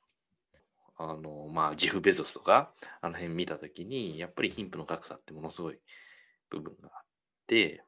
[0.97, 2.71] あの、まあ、ジェフ・ベゾスとか、
[3.02, 5.80] あの辺見たときに、やっぱり貧富の格差ってものすごい
[6.49, 7.06] 部分があっ
[7.45, 7.84] て、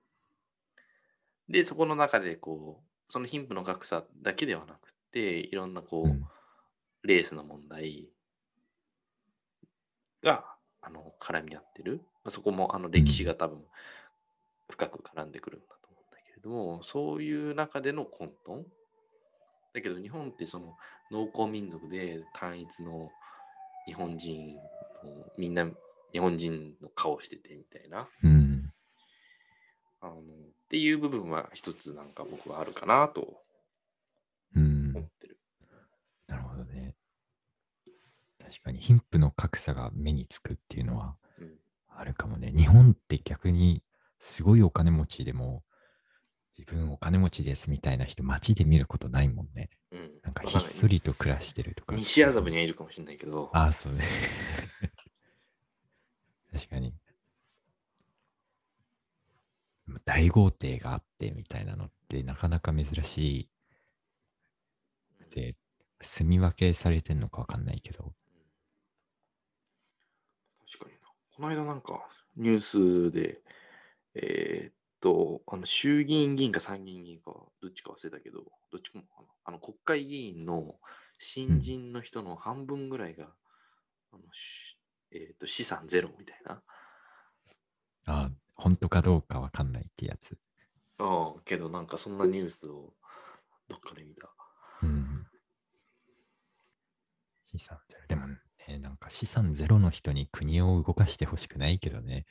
[1.49, 6.25] で、そこの中で、こう、その貧富の格差だけではなくて、いろんな、こう、うん。
[7.05, 8.09] レースの問題
[10.23, 10.45] が
[10.81, 12.01] あの絡み合ってる。
[12.23, 13.63] まあそこもあの歴史が多分
[14.69, 18.63] 深く絡んでくるんだと思うんだけれども、そういう中での混沌。
[19.73, 20.75] だけど日本ってその
[21.11, 23.09] 農耕民族で単一の
[23.85, 24.61] 日本人の
[25.37, 25.67] みんな
[26.11, 28.07] 日本人の顔しててみたいな。
[28.23, 28.71] うん。
[30.01, 30.21] あの
[30.75, 33.37] っていう部分は一つなんか僕はあるかなと
[34.57, 35.39] うん思ってる。
[36.27, 36.95] なるほどね。
[38.43, 41.53] 確かに貧富の格差が目につくっていうのはうん
[41.87, 42.51] あるかもね。
[42.53, 43.83] 日本って逆に
[44.19, 45.63] すごいお金持ちでも
[46.57, 49.69] 自分お金持ちですみたいな人街で見ることないもんね。
[49.93, 51.95] うん、なんかわひっそりと暮らしてるとか。
[51.95, 54.03] 西麻布にはいるかもしれないけど、ああ、そうね。
[56.51, 56.93] 確かに。
[60.03, 63.49] 大豪邸があってみたいなのってなかなか珍しい。
[65.33, 65.55] で、
[66.01, 68.13] 住み分けされてんのかわかんないけど。
[70.71, 71.07] 確かにな。
[71.35, 73.41] この間なんかニュースで、
[74.15, 79.05] えーっと、あの衆議院議員か参議院議員か、どっちか忘れたけど、どっちかも。
[79.47, 80.79] あの国会議員の
[81.19, 83.27] 新人の人の半分ぐらいが、
[84.11, 84.77] あのし
[85.11, 86.63] えーっと資産ゼロみたいな。
[88.07, 90.37] ああ、本当かどうかわかんないってやつ。
[90.97, 92.93] ああ、けどなんかそんなニュースを
[93.67, 94.33] どっかで見た。
[94.83, 95.25] うん。
[97.43, 98.07] 資産ゼロ。
[98.07, 98.27] でも
[98.67, 102.25] ね、なんか資産ゼロの人に国を動かしてほしくないけどね。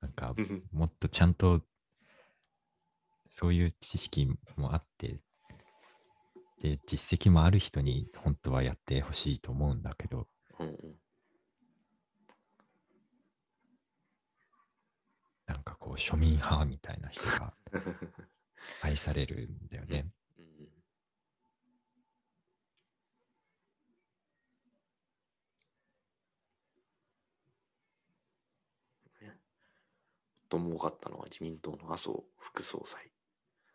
[0.00, 0.34] なんか
[0.72, 1.62] もっとちゃんと
[3.30, 5.20] そういう知識もあって、
[6.62, 10.26] で、実績もある人に本当はやってほしいと思うんだけど、
[10.58, 10.96] うんうん。
[15.50, 17.52] なんかこう庶民派みたいな人が
[18.84, 20.08] 愛されるんだよね。
[20.38, 20.70] うん
[29.20, 29.40] ね
[30.48, 33.10] 最も多かったのは自民党の麻生副総裁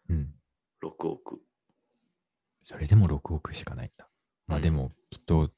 [0.08, 0.34] うん。
[0.82, 1.42] 6億。
[2.64, 4.08] それでも6億しかないんだ。
[4.48, 5.52] まあうんでもきっと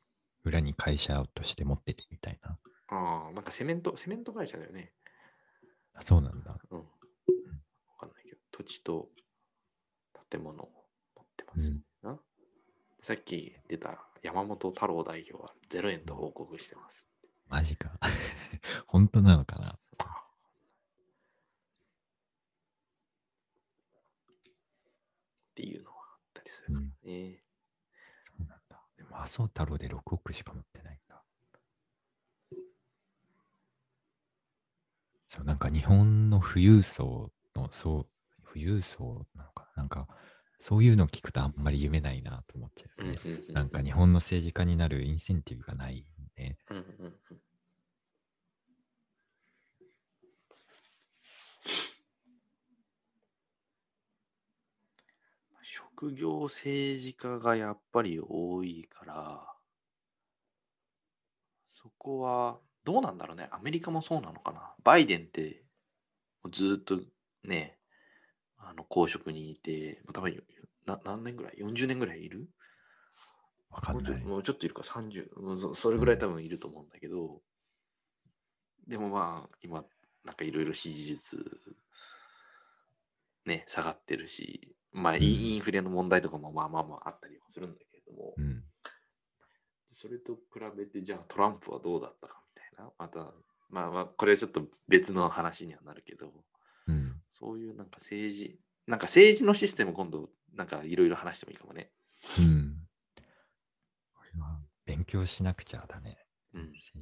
[0.44, 2.58] 裏に会社として持っててみたいな。
[2.88, 4.94] ああ、なんかセメント、セメント会社だよね。
[5.98, 6.56] あそうなんだ。
[6.70, 6.80] うん。
[6.80, 6.86] わ
[8.00, 9.10] かんないけど、土地と
[10.30, 10.70] 建物を
[11.16, 11.70] 持ってます。
[11.70, 11.82] うん。
[12.04, 12.20] な
[13.02, 17.08] さっき出た山本太郎代表は0円と報告してます。
[17.48, 17.92] マジか。
[18.88, 19.80] 本当なのかなっ
[25.58, 27.42] ていうのはあったりするからね。
[28.24, 28.80] そうなんだ。
[28.96, 31.24] でも麻生太郎で6億しか持ってないんだ。
[35.38, 38.08] そう、なんか日本の富裕層の、そう、
[38.48, 40.08] 富裕層なのかななんか、
[40.60, 43.20] そういうのを聞くとあんまり夢ないなと思っちゃうよね。
[43.54, 46.58] なんか日本の政治家になるインセンティブがないね。
[46.72, 47.42] うんうんうん
[55.70, 59.54] 職業政治家がやっぱり多いから、
[61.68, 63.50] そこはどうなんだろうね。
[63.52, 64.74] アメリカもそうなのかな。
[64.86, 65.62] バイデンって
[66.54, 66.98] ずっと
[67.44, 67.78] ね、
[68.58, 70.42] あの公職にいて、多分
[70.86, 72.48] な何年ぐらい ?40 年ぐらいいる？
[73.90, 74.24] もうちょわかんない。
[74.24, 77.42] もうちょっといるか、30、うんそそれぐらい多分いると思うんだけど、
[78.88, 79.84] でもまあ、今、
[80.24, 81.46] なんかいろいろ支持率、
[83.46, 88.64] ね、下がってるし、まあ、インうんインフレの問題とかもまあまあまああったりはするんだけれども、うん。
[89.92, 92.47] それと比べて、じゃあトランプはどうだったか
[92.78, 93.34] な、また、
[93.70, 96.32] まあまあ、これはちょっと別の話にはなるけど、
[96.88, 97.22] うん。
[97.32, 101.92] そういうなんか政治、なんか政治のシステム今度、なんかいろいろ話してもいいかもね。
[102.40, 102.88] うん。
[104.14, 106.18] これは勉強しなくちゃだね。
[106.54, 106.62] うん。
[106.72, 107.00] 政治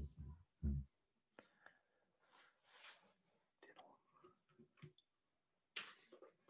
[0.63, 0.85] うん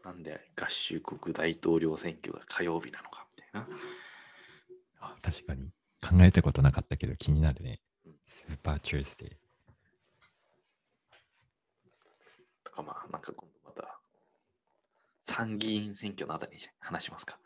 [0.04, 3.66] なんで合衆国大統領選挙が火曜日なのかみたいな。
[5.00, 5.68] あ確かに。
[6.00, 7.85] 考えたことなかったけど気になるねうん。
[8.28, 9.30] スーパーチュースデー。
[12.64, 14.00] とかまあなんか今度また
[15.22, 17.38] 参議院選挙のあたりに話しますか。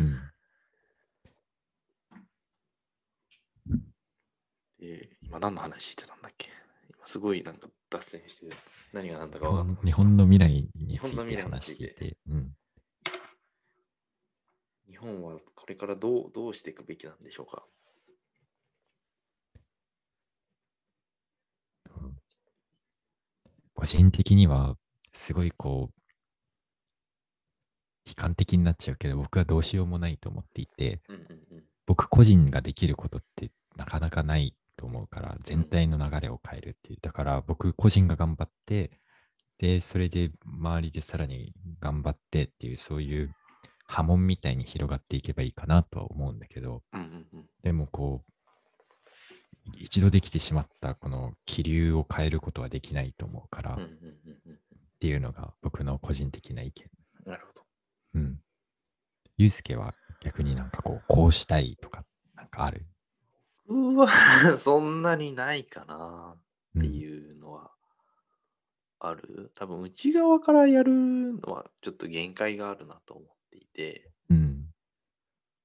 [0.00, 0.32] うん。
[4.80, 6.48] えー今何の話してたんだっけ
[6.96, 8.46] 今すごいなんか脱線して
[8.92, 9.76] 何が何だ日か分かんない。
[9.76, 12.56] 本日本の未来について日本の未来に話していて、うん。
[14.88, 17.66] 日本はこれからどうどうしていくべきなんでしょうか
[23.78, 24.76] 個人的には、
[25.12, 26.00] すごいこう、
[28.08, 31.24] 悲観的になっちゃうけど、僕はどうしようもないと思っていて、うんうんう
[31.60, 31.64] ん。
[31.86, 36.98] 僕個人ができることってなかなかないと思うから、全体の流れを変えるっていう。
[37.00, 38.98] だから僕個人が頑張って、
[39.58, 43.32] で、それで周りでさらに頑張ってっていう、そういう
[43.86, 47.46] 波紋みたいに広がっていけばいいかなとは思うんだけど、うんうんうん。
[47.62, 48.32] でもこう、
[49.76, 54.58] 一度できてしまったこの気流を変えることはできないと思うから、っうんうんうんうん
[55.00, 56.90] ていうのが僕の個人的な意見。
[57.24, 57.62] なるほど。
[58.14, 58.40] うん。
[59.36, 62.04] ゆうすけは逆になんかこう、こうしたいとか、
[62.34, 62.84] なんかある？
[63.68, 64.08] うわ、
[64.58, 66.40] そんなにないかなっ
[66.80, 67.70] てうんいうのは
[68.98, 69.52] ある。
[69.54, 74.74] 多分内側からやるのはちょっと限界があるなと思っていて、うん。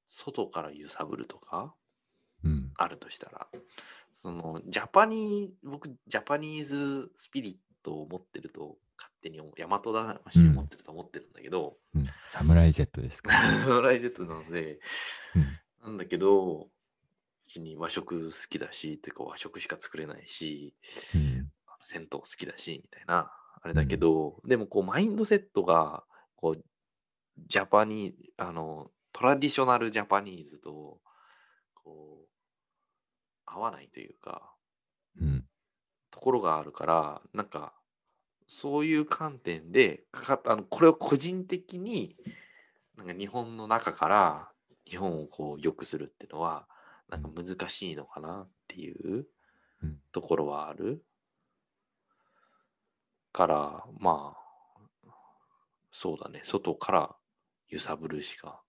[0.07, 1.75] 外から揺さぶるとか
[2.43, 2.71] うん。
[2.75, 3.47] あるとしたら、
[4.13, 12.07] そのジャパニー、僕、ジャパニーズスピリットを持ってると勝手に大和魂を持ってると思ってるんだけど、うん。
[12.25, 13.31] サムライ Z ですか？
[13.81, 14.79] ライゼットなので、
[15.35, 15.59] うん。
[15.85, 16.69] なんだけど、う
[17.45, 20.73] ちに和食好きだし、てか和食しか作れないし、
[21.15, 21.51] うん。
[21.81, 23.31] 銭湯好きだし、みたいな、
[23.61, 26.63] あれだけど、でもこう、マインドセットが、こう、
[27.47, 31.01] ジャパニー、あの、トラディショナルジャパニーズと、
[31.73, 32.22] こう、
[33.53, 34.53] 合わないというか、
[35.19, 35.45] うん。
[36.11, 37.73] ところがあるから、なんか、
[38.47, 42.15] そういう観点でかかっあの、これを個人的に、
[42.97, 44.51] なんか日本の中から
[44.85, 46.67] 日本をこう良くするっていうのは、
[47.09, 49.27] なんか難しいのかなっていう
[49.81, 49.99] うん。
[50.11, 51.03] ところはある。
[53.33, 55.09] から、まあ、
[55.91, 57.15] そうだね、外から
[57.67, 58.61] 揺さぶるしか、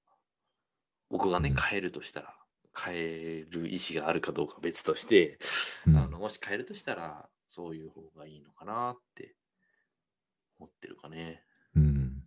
[1.11, 1.57] 僕がね、うん。
[1.57, 2.35] 変えるとしたら、
[2.77, 5.39] 変える意思があるかどうかは別として、
[5.87, 9.35] うんあのもし変えるとしたら、そういう方がいいのかなって
[10.59, 11.43] 思ってるかね。
[11.77, 12.23] うん。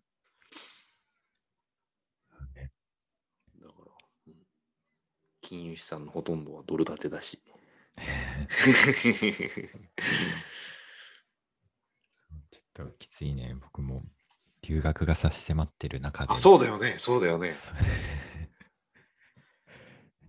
[3.59, 3.91] だから、
[4.27, 4.33] うん
[5.41, 7.41] 金融資産のほとんどはドル建てだし。
[12.51, 13.55] ちょっときついね。
[13.59, 14.03] 僕も
[14.61, 16.33] 留学が差し迫ってる中で。
[16.33, 17.51] あ、そうだよね、そうだよね。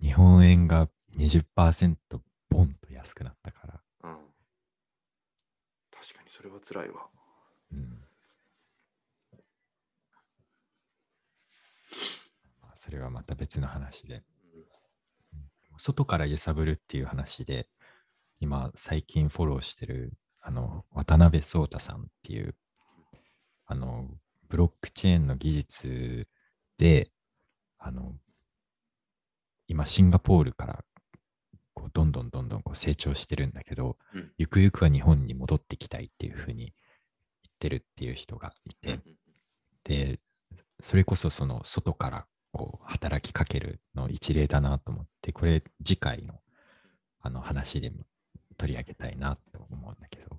[0.00, 1.96] 日本円が20%
[2.50, 3.80] ボンと安くなったから。
[4.04, 4.16] うん。
[5.90, 7.06] 確かにそれは辛いわ。
[7.72, 8.04] うん
[12.62, 14.22] まあそれはまた別の話で。
[15.80, 17.68] 外から揺さぶるっていう話で、
[18.40, 22.54] 今最近フォローしてるあの渡辺壮太さんっていう
[23.66, 24.06] あの
[24.48, 26.28] ブロックチェーンの技術
[26.78, 27.10] で
[27.78, 28.14] あの
[29.78, 30.84] 今シンガポールから
[31.72, 36.72] こうどんどんどんどんこう成長してるんだけど、うんゆくゆくは日本に戻ってきたいっていうふうに言っ
[37.60, 39.02] てるっていう人がいて、うん
[39.84, 40.18] で、
[40.82, 46.34] それこそその外からこう働きかけるの一例だなと思って、これ次回の
[47.20, 47.98] あの話でも
[48.56, 50.36] 取り上げたいなと思うんだけど。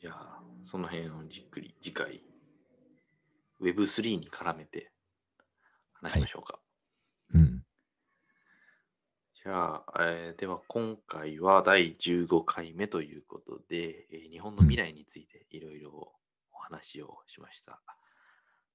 [0.00, 2.22] じゃあ、その辺をじっくり次回、
[3.60, 4.90] Web3 に絡めて
[5.92, 6.54] 話しましょうか。
[6.56, 6.61] うん。
[9.44, 15.90] じゃあ、えーでは今回は第15回目ということで、えー日本の未来についていろいろ
[16.52, 17.80] お話をしました。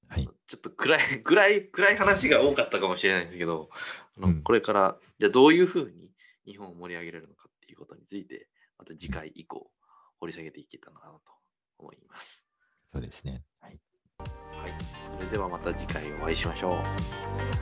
[0.09, 0.30] はい。
[0.47, 3.70] ちょっと暗い、 暗い、暗い話が多かったかもしれないんですけど、
[4.18, 6.11] あのうんこれから、じゃあどういうふうに
[6.45, 9.72] 日本を盛り上げられるのかっていうことについて、また次回以降、
[10.20, 11.32] 掘り下げていけたらなと
[11.78, 12.45] 思います。
[12.91, 13.45] そうですね。
[13.61, 13.80] はい。
[14.20, 14.74] はい。
[15.15, 16.72] それではまた次回お会いしましょう。
[16.74, 16.80] は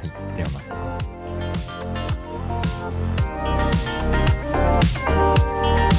[0.03, 0.35] い。
[0.35, 2.04] ではまた。
[2.63, 2.93] Thank
[5.89, 5.94] you.